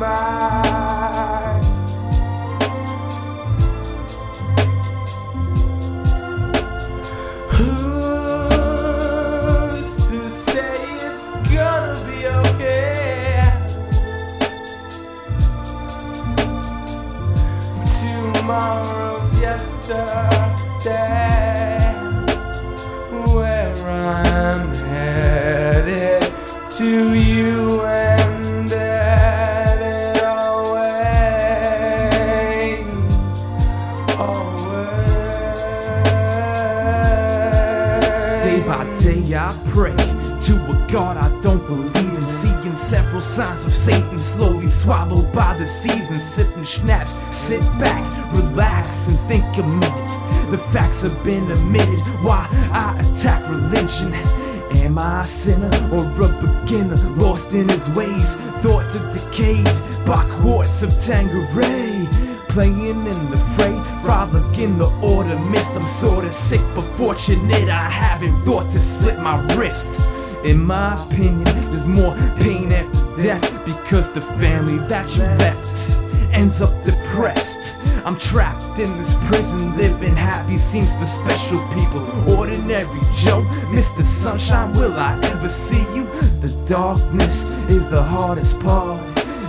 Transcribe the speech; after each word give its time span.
Who's 0.00 0.08
to 10.08 10.30
say 10.30 10.84
it's 10.94 11.28
gonna 11.52 12.00
be 12.08 12.18
okay? 12.26 13.42
Tomorrow's 17.84 19.30
yesterday. 19.38 20.94
Where 23.34 23.76
I'm 23.90 24.72
headed 24.72 26.22
to 26.78 26.90
you 27.14 27.82
by 38.70 38.84
day 39.02 39.34
I 39.34 39.50
pray 39.70 39.96
to 40.46 40.54
a 40.70 40.86
God 40.92 41.16
I 41.16 41.28
don't 41.42 41.66
believe 41.66 41.96
in. 41.96 42.22
Seeing 42.22 42.76
several 42.76 43.20
signs 43.20 43.64
of 43.64 43.72
Satan 43.72 44.20
slowly 44.20 44.68
swallowed 44.68 45.32
by 45.32 45.56
the 45.58 45.66
seasons. 45.66 46.22
Sipping 46.22 46.64
schnapps, 46.64 47.12
sit 47.26 47.62
back, 47.80 48.04
relax, 48.32 49.08
and 49.08 49.18
think 49.28 49.44
a 49.58 49.66
minute. 49.66 50.50
The 50.52 50.58
facts 50.58 51.02
have 51.02 51.18
been 51.24 51.50
admitted. 51.50 51.98
Why 52.22 52.46
I 52.70 52.86
attack 53.00 53.42
religion. 53.50 54.14
Am 54.84 54.98
I 54.98 55.22
a 55.22 55.24
sinner 55.24 55.72
or 55.92 56.04
a 56.06 56.30
beginner 56.40 57.02
lost 57.18 57.52
in 57.52 57.68
his 57.68 57.88
ways? 57.88 58.36
Thoughts 58.62 58.94
are 58.94 59.12
decayed 59.12 59.66
by 60.06 60.22
quarts 60.38 60.84
of 60.84 60.96
Tanqueray. 60.96 62.06
Playing 62.50 62.86
in 62.86 63.30
the 63.30 63.36
fray, 63.54 63.76
frolicking 64.02 64.78
the 64.78 64.90
order 65.02 65.38
missed. 65.50 65.72
I'm 65.72 65.86
sorta 65.86 66.32
sick, 66.32 66.60
but 66.74 66.82
fortunate 66.96 67.68
I 67.68 67.88
haven't 67.88 68.40
thought 68.42 68.70
to 68.72 68.78
slit 68.78 69.18
my 69.18 69.40
wrist. 69.54 70.00
In 70.44 70.64
my 70.64 70.94
opinion, 71.06 71.44
there's 71.44 71.86
more 71.86 72.14
pain 72.38 72.72
after 72.72 73.22
death 73.22 73.42
because 73.64 74.10
the 74.12 74.22
family 74.22 74.78
that 74.88 75.06
you 75.16 75.24
left 75.44 75.90
ends 76.32 76.62
up 76.62 76.72
depressed. 76.84 77.76
I'm 78.06 78.18
trapped 78.18 78.78
in 78.78 78.96
this 78.96 79.14
prison, 79.26 79.76
living 79.76 80.16
happy 80.16 80.56
seems 80.56 80.94
for 80.96 81.04
special 81.04 81.58
people. 81.74 82.00
Ordinary 82.34 82.86
Joe, 83.12 83.42
Mr. 83.68 84.02
Sunshine, 84.02 84.72
will 84.72 84.94
I 84.94 85.20
ever 85.24 85.48
see 85.48 85.84
you? 85.94 86.04
The 86.40 86.48
darkness 86.66 87.42
is 87.68 87.90
the 87.90 88.02
hardest 88.02 88.58
part. 88.60 89.02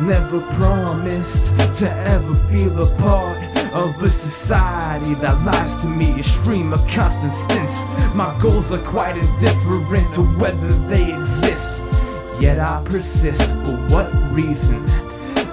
Never 0.00 0.40
promised 0.54 1.46
to 1.78 1.90
ever 1.90 2.34
feel 2.50 2.82
a 2.82 2.96
part 2.98 3.45
of 3.76 4.02
a 4.02 4.08
society 4.08 5.12
that 5.14 5.44
lies 5.44 5.76
to 5.76 5.86
me, 5.86 6.18
a 6.18 6.24
stream 6.24 6.72
of 6.72 6.86
constant 6.88 7.34
stints. 7.34 7.84
My 8.14 8.34
goals 8.40 8.72
are 8.72 8.82
quite 8.82 9.18
indifferent 9.18 10.12
to 10.14 10.22
whether 10.22 10.72
they 10.88 11.14
exist. 11.14 11.82
Yet 12.40 12.58
I 12.58 12.82
persist 12.84 13.42
for 13.42 13.76
what 13.92 14.10
reason? 14.32 14.82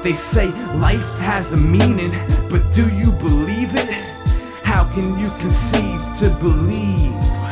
They 0.04 0.14
say 0.14 0.48
life 0.76 1.20
has 1.20 1.52
a 1.52 1.58
meaning, 1.58 2.12
but 2.50 2.64
do 2.74 2.88
you 2.96 3.12
believe 3.12 3.76
it? 3.76 3.90
How 4.64 4.86
can 4.94 5.20
you 5.20 5.30
conceive 5.40 6.02
to 6.20 6.30
believe? 6.40 7.43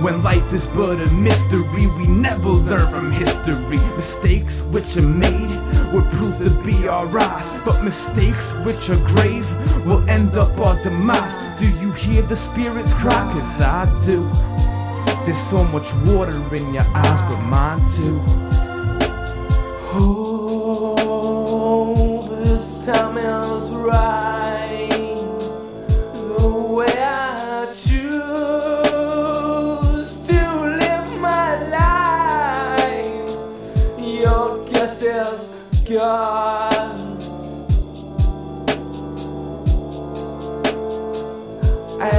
When 0.00 0.22
life 0.22 0.52
is 0.52 0.66
but 0.66 1.00
a 1.00 1.06
mystery, 1.14 1.86
we 1.96 2.06
never 2.06 2.50
learn 2.50 2.86
from 2.92 3.10
history. 3.12 3.78
Mistakes 3.96 4.60
which 4.62 4.96
are 4.98 5.02
made 5.02 5.50
will 5.90 6.04
prove 6.12 6.36
to 6.38 6.50
be 6.64 6.86
our 6.86 7.06
rise, 7.06 7.48
but 7.64 7.82
mistakes 7.82 8.52
which 8.66 8.90
are 8.90 9.02
grave 9.06 9.48
will 9.86 10.06
end 10.08 10.36
up 10.36 10.58
our 10.58 10.76
demise. 10.82 11.34
Do 11.58 11.66
you 11.80 11.92
hear 11.92 12.20
the 12.22 12.36
spirits 12.36 12.92
cry? 12.92 13.32
Cause 13.32 13.60
I 13.62 13.86
do. 14.04 14.28
There's 15.24 15.38
so 15.38 15.64
much 15.64 15.92
water 16.06 16.36
in 16.54 16.74
your 16.74 16.84
eyes, 16.94 17.20
but 17.30 17.40
mine 17.48 17.80
too. 17.96 18.20
Oh, 19.98 20.96
time 22.84 23.16
is 23.18 23.45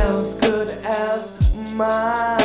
as 0.07 0.34
good 0.35 0.69
as 0.85 1.53
mine. 1.73 2.37